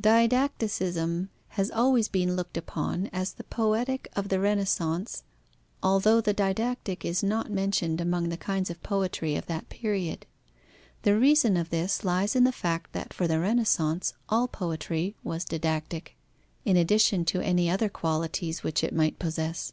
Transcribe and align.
Didacticism 0.00 1.28
has 1.50 1.70
always 1.70 2.08
been 2.08 2.34
looked 2.34 2.56
upon 2.56 3.06
as 3.12 3.34
the 3.34 3.44
Poetic 3.44 4.08
of 4.16 4.30
the 4.30 4.40
Renaissance, 4.40 5.22
although 5.80 6.20
the 6.20 6.32
didactic 6.34 7.04
is 7.04 7.22
not 7.22 7.52
mentioned 7.52 8.00
among 8.00 8.28
the 8.28 8.36
kinds 8.36 8.68
of 8.68 8.82
poetry 8.82 9.36
of 9.36 9.46
that 9.46 9.68
period. 9.68 10.26
The 11.02 11.16
reason 11.16 11.56
of 11.56 11.70
this 11.70 12.02
lies 12.04 12.34
in 12.34 12.42
the 12.42 12.50
fact 12.50 12.94
that 12.94 13.14
for 13.14 13.28
the 13.28 13.38
Renaissance 13.38 14.14
all 14.28 14.48
poetry 14.48 15.14
was 15.22 15.44
didactic, 15.44 16.16
in 16.64 16.76
addition 16.76 17.24
to 17.26 17.40
any 17.40 17.70
other 17.70 17.88
qualities 17.88 18.64
which 18.64 18.82
it 18.82 18.92
might 18.92 19.20
possess. 19.20 19.72